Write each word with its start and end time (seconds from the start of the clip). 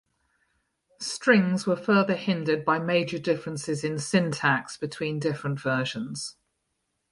Strings 0.97 1.67
were 1.67 1.75
further 1.75 2.15
hindered 2.15 2.65
by 2.65 2.79
major 2.79 3.19
differences 3.19 3.83
in 3.83 3.99
syntax 3.99 4.75
between 4.75 5.19
different 5.19 5.59
versions. 5.59 6.37